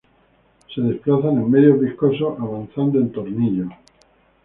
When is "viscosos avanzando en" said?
1.79-3.11